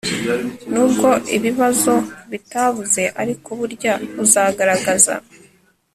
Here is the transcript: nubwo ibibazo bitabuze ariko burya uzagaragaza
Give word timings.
nubwo 0.71 1.09
ibibazo 1.35 1.93
bitabuze 2.31 3.03
ariko 3.21 3.49
burya 3.59 3.93
uzagaragaza 4.23 5.15